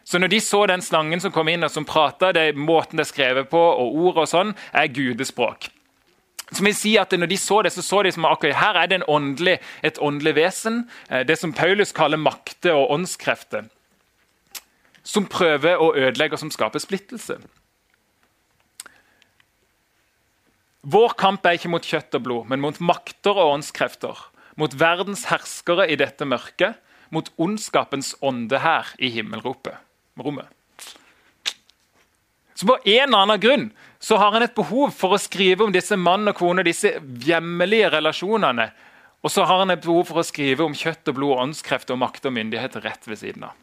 [0.04, 3.14] Så når de så den slangen som kom inn og som prata, måten det er
[3.14, 5.70] skrevet på, og ord og sånn, er gudespråk
[6.52, 8.88] som vil si at Når de så det, så så de som akkurat her er
[8.88, 10.90] det åndelig, et åndelig vesen.
[11.10, 13.70] Eh, det som Paulus kaller makter og åndskrefter.
[15.04, 17.40] Som prøver å ødelegge og som skaper splittelse.
[20.82, 24.18] Vår kamp er ikke mot kjøtt og blod, men mot makter og åndskrefter.
[24.58, 26.76] Mot verdens herskere i dette mørket,
[27.10, 29.78] mot ondskapens ånde her i himmelropet.
[32.62, 33.64] Så på en eller annen grunn
[33.98, 36.92] så har han et behov for å skrive om disse mann og kone, disse
[37.26, 38.68] hjemmelige relasjonene.
[39.26, 41.98] Og så har han et behov for å skrive om kjøtt og blod, åndskreft og
[42.04, 43.56] makt og myndighet rett ved siden av.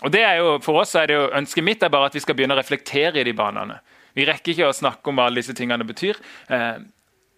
[0.00, 2.22] Og det er jo, For oss er det jo, Ønsket mitt er bare at vi
[2.24, 3.80] skal begynne å reflektere i de banene.
[4.16, 6.16] Vi rekker ikke å snakke om hva alle disse tingene betyr.
[6.48, 6.78] Eh,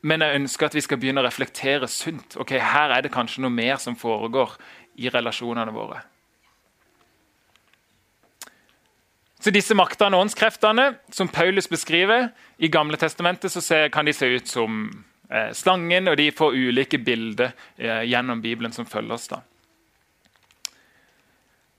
[0.07, 2.39] men jeg ønsker at vi skal begynne å reflektere sunt.
[2.39, 4.55] Ok, Her er det kanskje noe mer som foregår
[5.03, 6.05] i relasjonene våre.
[9.41, 12.29] Så disse maktene og åndskreftene som Paulus beskriver
[12.61, 14.83] i Gamle testamentet, så kan de se ut som
[15.33, 19.31] eh, slangen, og de får ulike bilder eh, gjennom Bibelen som følger oss.
[19.33, 19.41] da.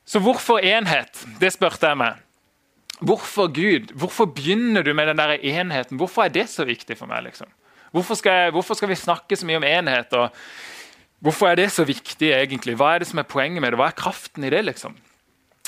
[0.06, 1.22] Så hvorfor enhet?
[1.40, 2.18] Det spurte jeg meg.
[3.02, 3.94] Hvorfor Gud?
[3.98, 5.98] Hvorfor begynner du med den der enheten?
[5.98, 7.24] Hvorfor er det så viktig for meg?
[7.30, 7.48] liksom?
[7.92, 10.14] Hvorfor skal, jeg, hvorfor skal vi snakke så mye om enhet?
[10.14, 10.30] og
[11.22, 12.34] Hvorfor er det så viktig?
[12.34, 12.76] egentlig?
[12.76, 13.80] Hva er det som er poenget med det?
[13.82, 14.66] Hva er kraften i det?
[14.66, 14.98] liksom?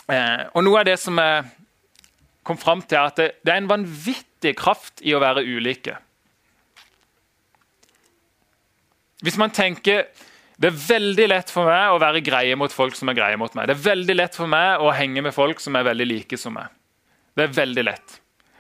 [0.10, 1.46] Eh, og Noe av det som er
[2.44, 5.96] kom fram til at det, det er en vanvittig kraft i å være ulike.
[9.24, 10.08] Hvis man tenker
[10.64, 13.52] det er veldig lett for meg å være greie mot folk som er greie mot
[13.58, 13.68] meg.
[13.68, 16.54] Det er veldig lett for meg å henge med folk som er veldig like som
[16.56, 16.70] meg.
[17.34, 18.20] Det er veldig lett.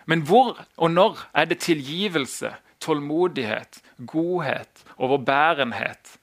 [0.09, 2.49] Men hvor og når er det tilgivelse,
[2.83, 6.17] tålmodighet, godhet, overbærenhet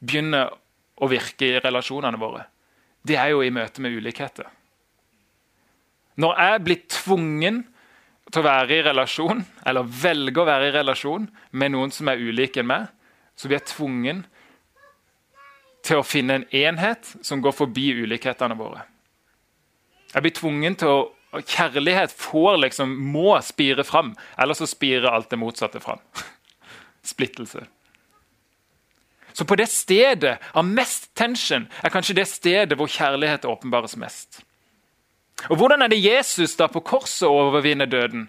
[0.00, 0.54] begynner
[0.96, 2.46] å virke i relasjonene våre?
[3.06, 4.48] Det er jo i møte med ulikheter.
[6.16, 7.64] Når jeg blir tvungen
[8.32, 12.22] til å være i relasjon, eller velger å være i relasjon med noen som er
[12.22, 12.88] ulik enn meg,
[13.36, 14.24] så blir jeg tvungen
[15.86, 18.82] til å finne en enhet som går forbi ulikhetene våre.
[20.14, 21.04] Jeg blir tvungen til å
[21.36, 26.00] Kjærlighet får liksom, må spire fram, ellers så spirer alt det motsatte fram.
[27.12, 27.66] Splittelse.
[29.36, 34.45] Så på det stedet av mest tension er kanskje det stedet hvor kjærlighet åpenbares mest.
[35.50, 38.28] Og Hvordan er det Jesus da på korset overvinner døden?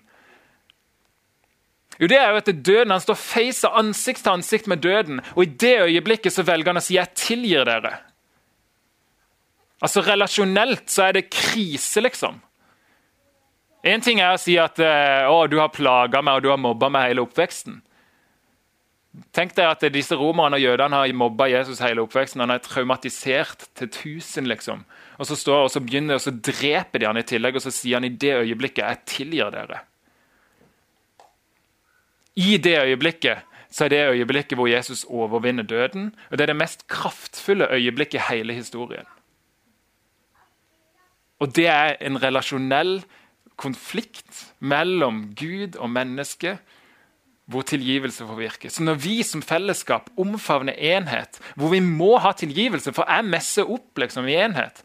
[1.97, 5.43] Jo, det er jo at Døden han står face ansikt til ansikt med døden, og
[5.43, 7.97] i det øyeblikket så velger han å si 'jeg tilgir dere'.
[9.81, 12.41] Altså Relasjonelt så er det krise, liksom.
[13.83, 16.89] En ting er å si at å, du har plaga meg og du har mobba
[16.89, 17.81] meg hele oppveksten.
[19.33, 22.41] Tenk deg at disse romerne og jødene har mobba Jesus hele oppveksten.
[22.41, 24.47] Han er traumatisert til tusen.
[24.47, 24.85] liksom.
[25.17, 27.73] Og så, står, og så begynner og så dreper de han i tillegg, og så
[27.73, 29.83] sier han i det øyeblikket 'jeg tilgir dere'.
[32.35, 33.37] I det øyeblikket
[33.69, 36.15] så er det øyeblikket hvor Jesus overvinner døden.
[36.29, 39.05] Og det er det mest kraftfulle øyeblikket i hele historien.
[41.39, 43.03] Og det er en relasjonell
[43.57, 46.57] konflikt mellom Gud og menneske
[47.47, 48.69] hvor tilgivelse får virke.
[48.69, 53.69] Så når vi som fellesskap omfavner enhet, hvor vi må ha tilgivelse, for jeg messer
[53.71, 54.83] opp liksom, i enhet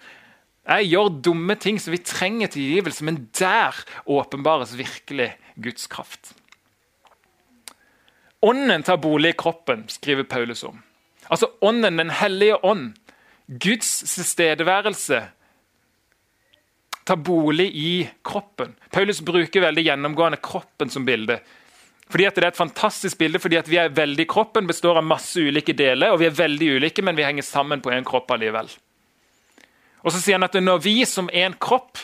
[0.62, 3.75] Jeg gjør dumme ting, så vi trenger tilgivelse, men der
[4.07, 6.35] åpenbares virkelig Guds kraft.
[8.42, 10.83] Ånden tar bolig i kroppen, skriver Paulus om.
[11.31, 12.94] Altså Ånden, Den hellige ånd,
[13.46, 15.22] Guds tilstedeværelse,
[17.05, 18.75] tar bolig i kroppen.
[18.90, 21.40] Paulus bruker veldig gjennomgående kroppen som bilde.
[22.11, 25.72] Fordi Det er et fantastisk bilde, fordi vi er veldig kroppen består av masse ulike
[25.72, 26.11] deler.
[26.11, 28.68] og Vi er veldig ulike, men vi henger sammen på én kropp allikevel.
[30.03, 31.99] Og så sier han at Når vi som én kropp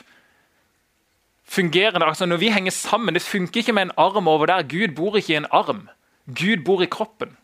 [1.49, 4.63] fungerer, altså når vi henger sammen Det funker ikke med en arm over der.
[4.63, 5.89] Gud bor ikke i en arm.
[6.27, 7.37] Gud bor i kroppen.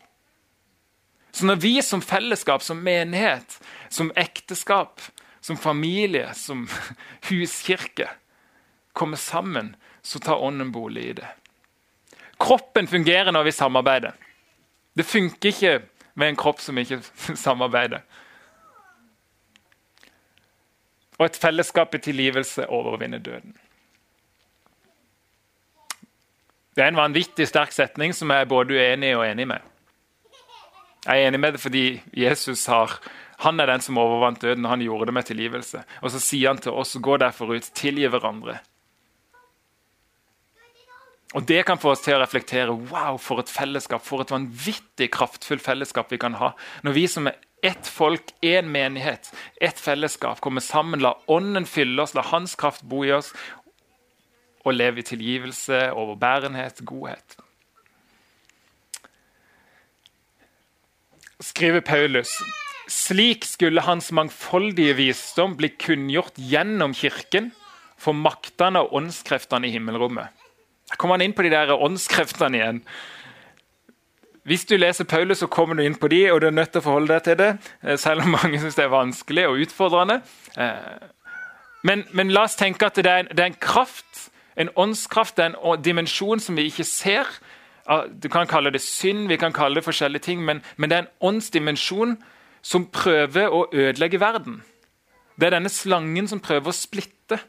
[1.31, 3.57] Så når vi som fellesskap, som menighet,
[3.89, 5.01] som ekteskap,
[5.41, 6.69] som familie, som
[7.29, 8.07] huskirke
[8.93, 11.27] kommer sammen, så tar Ånden bolig i det.
[12.39, 14.13] Kroppen fungerer når vi samarbeider.
[14.95, 15.79] Det funker ikke
[16.15, 17.01] med en kropp som ikke
[17.45, 18.05] samarbeider.
[21.17, 23.55] Og et fellesskap i tilgivelse overvinner døden.
[26.75, 29.63] Det er en vanvittig sterk setning som jeg er både uenig og enig med.
[31.05, 31.85] Jeg er enig med det fordi
[32.17, 32.97] Jesus har,
[33.45, 35.83] han er den som overvant døden, han gjorde det med tilgivelse.
[36.01, 38.57] Og så sier han til oss gå derfor ut, tilgi hverandre.
[41.35, 45.09] Og Det kan få oss til å reflektere wow, for et fellesskap, for et vanvittig
[45.11, 46.53] kraftfullt fellesskap vi kan ha.
[46.83, 52.01] Når vi som er ett folk, én menighet, ett fellesskap, kommer sammen, la Ånden fylle
[52.01, 53.31] oss, la Hans kraft bo i oss,
[54.65, 57.37] og leve i tilgivelse, overbærenhet, godhet.
[61.41, 62.37] Skriver Paulus
[62.91, 67.51] slik skulle hans mangfoldige visdom bli kunngjort gjennom kirken
[67.97, 70.29] for maktene og åndskreftene i himmelrommet.
[70.85, 72.81] Da kommer han inn på de der åndskreftene igjen.
[74.45, 76.83] Hvis du leser Paulus, så kommer du inn på de, og du er nødt til
[76.83, 77.51] å forholde deg til det.
[77.81, 80.21] Eh, selv om mange syns det er vanskelig og utfordrende.
[80.57, 81.09] Eh,
[81.83, 85.39] men, men, la oss tenke at det er en, det er en kraft en åndskraft
[85.39, 87.27] er en dimensjon som vi ikke ser.
[88.23, 91.03] Du kan kalle det synd, vi kan kalle det forskjellige ting, men, men det er
[91.03, 92.15] en åndsdimensjon
[92.65, 94.63] som prøver å ødelegge verden.
[95.35, 97.41] Det er denne slangen som prøver å splitte.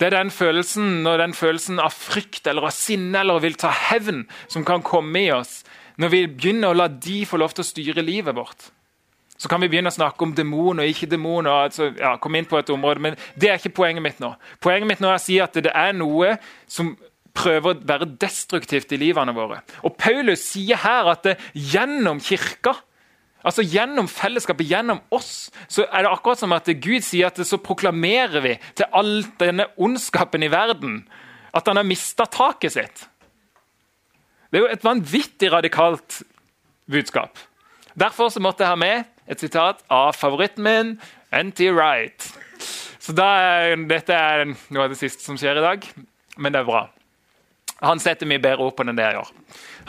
[0.00, 4.24] Det er den følelsen, den følelsen av frykt eller av sinne eller vil ta hevn
[4.48, 5.60] som kan komme i oss
[6.00, 8.70] når vi begynner å la de få lov til å styre livet vårt.
[9.40, 11.46] Så kan vi begynne å snakke om demon og ikke demon.
[11.46, 14.34] og altså, ja, komme inn på et område, Men det er ikke poenget mitt nå.
[14.60, 16.96] Poenget mitt nå er å si at det er noe som
[17.36, 19.62] prøver å være destruktivt i livene våre.
[19.84, 22.74] Og Paulus sier her at det, gjennom kirka,
[23.46, 27.60] altså gjennom fellesskapet, gjennom oss, så er det akkurat som at Gud sier at så
[27.62, 31.02] proklamerer vi til all denne ondskapen i verden
[31.56, 33.06] at han har mista taket sitt.
[34.50, 36.22] Det er jo et vanvittig radikalt
[36.90, 37.38] budskap.
[37.94, 40.94] Derfor så måtte jeg ha med et sitat av favoritten min,
[41.30, 41.70] N.T.
[41.74, 42.26] Wright.
[43.00, 45.86] Så er, Dette er noe av det siste som skjer i dag,
[46.36, 46.84] men det er bra.
[47.80, 49.30] Han setter mye bedre ord på det enn det jeg gjør.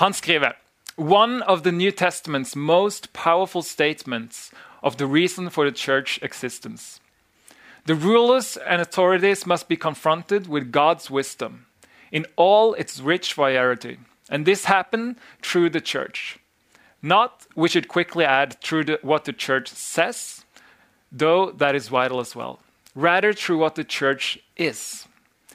[0.01, 0.60] Han skriver
[1.01, 4.51] One of the New Testament's most powerful statements
[4.83, 6.99] of the reason for the church existence.
[7.87, 11.65] The rulers and authorities must be confronted with God's wisdom
[12.11, 13.97] in all its rich variety.
[14.29, 16.37] And this happened through the church.
[17.01, 20.45] Not, we should quickly add, through the, what the church says,
[21.11, 22.59] though that is vital as well.
[22.93, 25.07] Rather, through what the church is.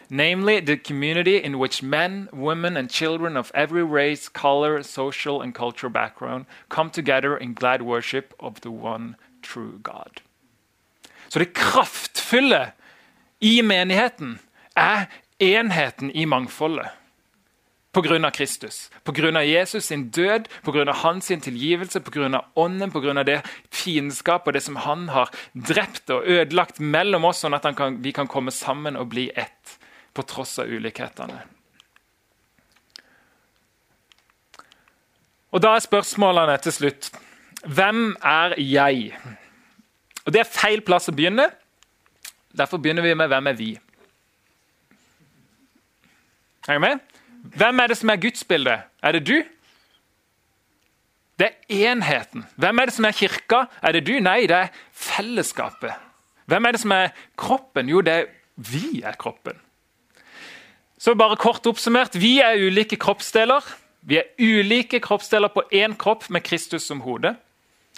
[0.09, 5.55] Namely the community in which men, women, and children of every race, color, social, and
[5.55, 10.21] cultural background come together in glad worship of the one true God.
[11.29, 12.73] Så det kraftfulle
[13.41, 14.39] i menigheten
[14.77, 15.07] er
[15.39, 16.87] enheten i mangfoldet.
[17.93, 18.31] Pga.
[18.31, 19.41] Kristus, pga.
[19.41, 20.93] Jesus sin død, pga.
[20.93, 22.41] hans sin tilgivelse, pga.
[22.55, 23.23] ånden, pga.
[23.23, 23.43] det
[23.73, 28.13] fiendskap og det som han har drept og ødelagt mellom oss, sånn at kan, vi
[28.13, 29.79] kan komme sammen og bli ett
[30.17, 31.43] på tross av ulikhetene.
[35.55, 37.11] Og Da er spørsmålene til slutt
[37.67, 39.17] Hvem er jeg?
[40.27, 41.49] Og Det er feil plass å begynne.
[42.57, 43.71] Derfor begynner vi med hvem er vi?
[46.67, 47.01] Henger med?
[47.57, 48.87] Hvem er det som er gudsbildet?
[49.03, 49.37] Er det du?
[51.39, 52.47] Det er enheten.
[52.57, 53.67] Hvem er det som er kirka?
[53.83, 54.15] Er det du?
[54.21, 55.95] Nei, det er fellesskapet.
[56.47, 57.89] Hvem er det som er kroppen?
[57.89, 58.27] Jo, det er
[58.57, 59.59] vi er kroppen.
[60.99, 63.65] Så bare kort oppsummert, Vi er ulike kroppsdeler.
[64.07, 67.35] Vi er ulike kroppsdeler på én kropp med Kristus som hode.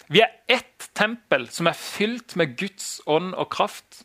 [0.09, 4.05] Vi er ett tempel som er fylt med Guds ånd og kraft.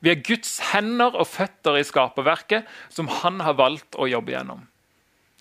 [0.00, 4.64] Vi er Guds hender og føtter i skaperverket, som han har valgt å jobbe gjennom.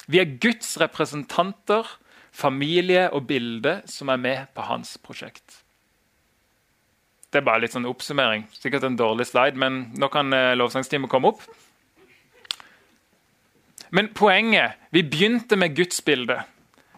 [0.08, 1.88] Vi er Guds representanter,
[2.32, 5.64] familie og bilde som er med på hans prosjekt.
[7.32, 8.48] Det er bare litt sånn oppsummering.
[8.52, 11.46] Sikkert en dårlig slide, men nå kan lovsangsteamet komme opp.
[13.92, 16.42] Men poenget Vi begynte med Guds bilde.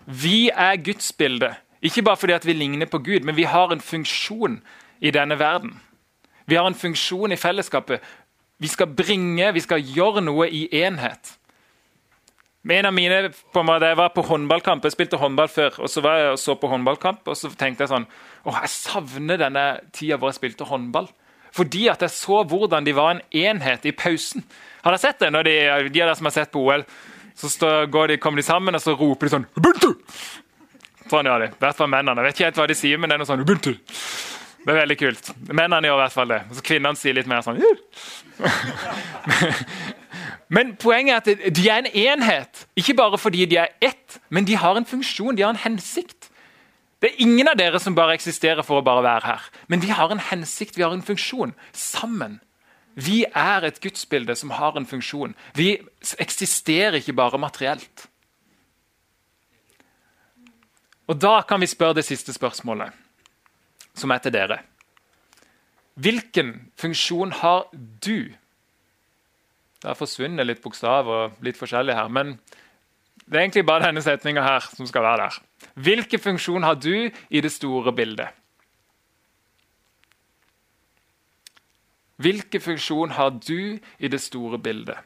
[0.06, 1.56] Vi er Guds bilde.
[1.82, 4.62] Ikke bare fordi vi ligner på Gud, men vi har en funksjon
[5.02, 5.80] i denne verden.
[6.46, 8.00] Vi har en funksjon i fellesskapet.
[8.60, 11.38] Vi skal bringe, vi skal gjøre noe i enhet.
[12.70, 15.80] En av mine, på måte, Jeg var på håndballkamp, jeg spilte håndball før.
[15.80, 18.06] og Så var jeg og så på håndballkamp, og så tenkte jeg sånn
[18.46, 21.10] Å, jeg savner denne tida hvor jeg spilte håndball.
[21.56, 24.44] Fordi at jeg så hvordan de var en enhet i pausen.
[24.82, 25.32] Har dere sett det?
[25.34, 25.56] Når de,
[25.92, 26.86] de av dere som har sett på OL,
[27.36, 29.94] så står, de, kommer de sammen og så roper de sånn Ubuntu!
[31.12, 31.48] Sånn gjør de.
[31.52, 32.22] I hvert fall mennene.
[32.22, 33.74] Jeg vet ikke helt hva de sier, men det er noe sånn Ubuntu.
[34.62, 35.32] Det er veldig kult.
[35.50, 36.40] Mennene gjør i hvert fall det.
[36.48, 37.60] Og så Kvinnene sier litt mer sånn
[40.56, 42.66] Men poenget er at de er en enhet.
[42.78, 46.21] Ikke bare fordi de er ett, men de har en funksjon, de har en hensikt.
[47.02, 49.46] Det er ingen av dere som bare eksisterer for å bare være her.
[49.68, 51.56] Men vi har en hensikt, vi har en funksjon.
[51.74, 52.38] Sammen.
[52.94, 55.34] Vi er et gudsbilde som har en funksjon.
[55.58, 55.80] Vi
[56.22, 58.08] eksisterer ikke bare materielt.
[61.08, 62.94] Og Da kan vi spørre det siste spørsmålet
[63.96, 64.62] som er til dere.
[65.96, 68.32] Hvilken funksjon har du?
[69.82, 72.38] Det har forsvunnet litt bokstav og litt forskjellig her, men
[73.26, 75.40] det er egentlig bare denne setninga her som skal være der.
[75.76, 78.30] Hvilken funksjon har du i det store bildet?
[82.22, 84.98] Hvilken funksjon har du i det store bildet?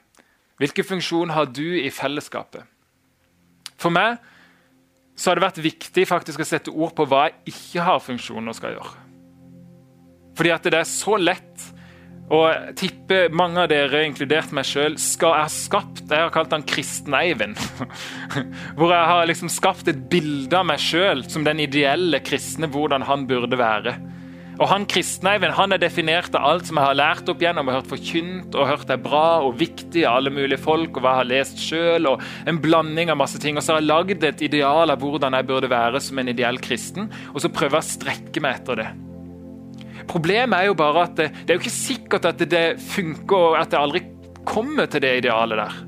[0.58, 2.64] Hvilken funksjon har du i fellesskapet?
[3.80, 4.18] For meg
[5.16, 8.56] så har det vært viktig faktisk å sette ord på hva jeg ikke har funksjoner
[8.56, 9.04] skal gjøre.
[10.36, 11.70] Fordi at det er så lett
[12.34, 12.40] å
[12.78, 17.60] tipper mange av dere, inkludert meg sjøl, ha skapt Jeg har kalt han Kristen-Eivind.
[18.78, 23.06] Hvor jeg har liksom skapt et bilde av meg sjøl som den ideelle kristne, hvordan
[23.06, 23.96] han burde være.
[24.56, 27.76] Og han Kristneiven han er definert av alt som jeg har lært opp gjennom og
[27.76, 31.22] hørt forkynt og hørt er bra og viktig av alle mulige folk, og hva jeg
[31.22, 33.60] har lest sjøl, og en blanding av masse ting.
[33.60, 36.62] Og så har jeg lagd et ideal av hvordan jeg burde være som en ideell
[36.64, 38.94] kristen, og så prøver jeg å strekke meg etter det.
[40.10, 43.60] Problemet er jo bare at det, det er jo ikke sikkert at det, funker, og
[43.60, 44.04] at det aldri
[44.46, 45.84] kommer til det idealet der.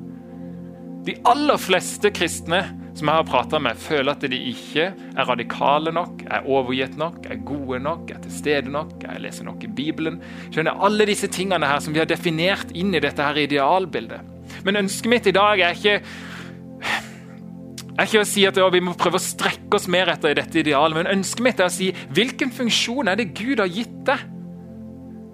[1.08, 2.66] De aller fleste kristne
[2.98, 7.20] som jeg har prata med, føler at de ikke er radikale nok, er overgitt nok,
[7.30, 10.18] er gode nok, er til stede nok, er leser nok i Bibelen.
[10.50, 14.34] Skjønner Alle disse tingene her som vi har definert inn i dette her idealbildet.
[14.66, 16.00] Men ønsket mitt i dag er ikke
[17.98, 21.00] er ikke å si at vi må prøve å strekke oss mer etter dette idealet,
[21.00, 24.22] men ønsket mitt er å si hvilken funksjon er det Gud har gitt deg?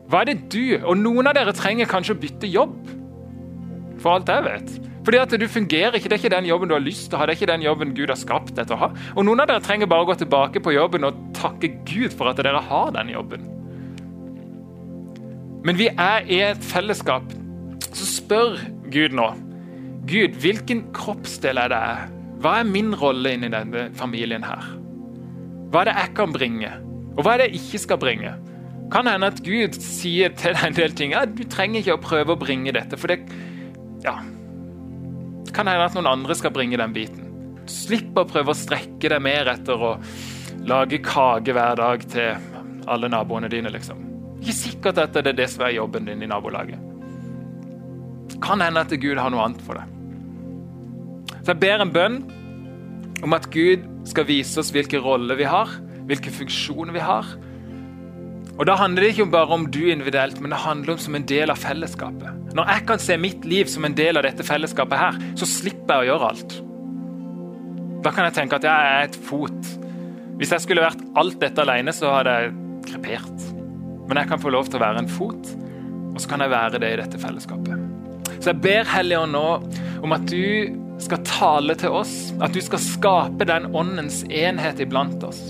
[0.07, 2.75] Hva er det du Og noen av dere trenger kanskje å bytte jobb,
[4.03, 4.73] for alt jeg vet.
[5.03, 7.19] Fordi at du fungerer ikke, Det er ikke den jobben du har lyst til å
[7.19, 7.25] ha.
[7.25, 8.89] det er ikke den jobben Gud har skapt deg til å ha.
[9.15, 12.31] Og Noen av dere trenger bare å gå tilbake på jobben og takke Gud for
[12.31, 13.49] at dere har den jobben.
[15.63, 17.23] Men vi er i et fellesskap.
[17.93, 18.59] Så spør
[18.91, 19.33] Gud nå
[20.07, 22.22] Gud, hvilken kroppsdel er det?
[22.43, 24.65] Hva er min rolle inni denne familien her?
[25.71, 26.71] Hva er det jeg kan bringe,
[27.15, 28.33] og hva er det jeg ikke skal bringe?
[28.93, 32.03] Kan hende at Gud sier til deg en del ting ja, du trenger ikke å
[32.03, 32.99] prøve å bringe dette.
[32.99, 33.23] for det
[34.03, 34.17] ja,
[35.55, 37.29] kan hende at noen andre skal bringe den biten.
[37.69, 39.95] Slipp å prøve å strekke deg mer etter å
[40.67, 42.35] lage kake hver dag til
[42.91, 43.71] alle naboene dine.
[43.71, 44.03] liksom.
[44.41, 46.79] Ikke sikkert at det er det som er jobben din i nabolaget.
[48.43, 49.87] Kan hende at Gud har noe annet for det.
[51.43, 52.21] Så jeg ber en bønn
[53.23, 55.71] om at Gud skal vise oss hvilke roller vi har,
[56.07, 57.27] hvilke funksjoner vi har.
[58.53, 61.25] Og Da handler det ikke bare om du individuelt, men det handler om som en
[61.27, 62.53] del av fellesskapet.
[62.53, 65.99] Når jeg kan se mitt liv som en del av dette fellesskapet, her, så slipper
[65.99, 66.55] jeg å gjøre alt.
[68.05, 69.71] Da kan jeg tenke at jeg er et fot.
[70.37, 72.53] Hvis jeg skulle vært alt dette alene, så hadde jeg
[72.91, 73.49] krepert.
[74.07, 75.51] Men jeg kan få lov til å være en fot,
[76.13, 77.89] og så kan jeg være det i dette fellesskapet.
[78.37, 79.47] Så jeg ber Helligånd nå
[80.03, 85.23] om at du skal tale til oss, at du skal skape den åndens enhet iblant
[85.25, 85.49] oss.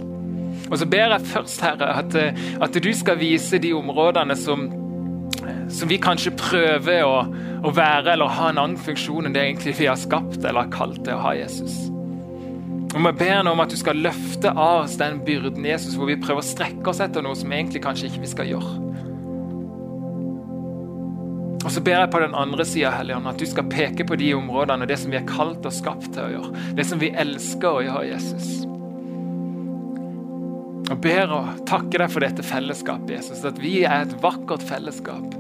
[0.72, 2.16] Og så ber jeg først, Herre, at,
[2.62, 4.70] at du skal vise de områdene som,
[5.70, 7.18] som vi kanskje prøver å,
[7.62, 10.74] å, være eller ha en annen funksjon enn det egentlig vi har skapt eller har
[10.74, 11.76] kalt det å ha Jesus.
[12.94, 16.10] Og Vi ber nå om at du skal løfte av oss den byrden Jesus, hvor
[16.10, 18.93] vi prøver å strekke oss etter noe som egentlig kanskje ikke vi skal gjøre.
[21.64, 24.84] Og så ber jeg på den andre sida at du skal peke på de områdene,
[24.84, 26.68] og det som vi er kalt og skapt til å gjøre.
[26.76, 28.50] Det som vi elsker å gjøre, Jesus.
[30.92, 33.46] Og ber og takker deg for dette fellesskapet, Jesus.
[33.48, 35.40] At vi er et vakkert fellesskap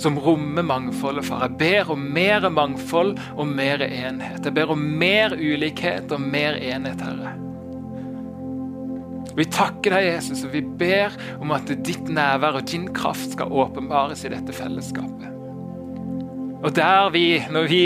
[0.00, 1.46] som rommer mangfoldet, far.
[1.46, 4.42] Jeg ber om mer mangfold og mer enhet.
[4.44, 7.34] Jeg ber om mer ulikhet og mer enhet, Herre.
[9.34, 13.50] Vi takker deg, Jesus, og vi ber om at ditt nærvær og din kraft skal
[13.64, 15.33] åpenbares i dette fellesskapet.
[16.64, 17.82] Og der vi, når vi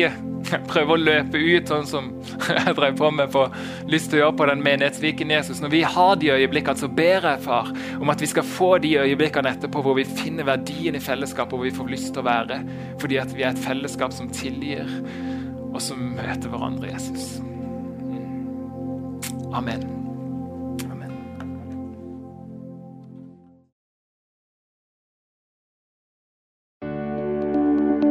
[0.71, 2.11] prøver å løpe ut, sånn som
[2.49, 3.45] jeg drev på med på
[3.91, 7.27] lyst til å gjøre på den menighetsviken Jesus, når vi har de øyeblikkene, så ber
[7.27, 11.03] jeg, far, om at vi skal få de øyeblikkene etterpå hvor vi finner verdien i
[11.03, 12.63] fellesskapet, hvor vi får lyst til å være,
[13.03, 14.89] fordi at vi er et fellesskap som tilgir,
[15.69, 17.39] og som møter hverandre, Jesus.
[19.53, 19.98] Amen.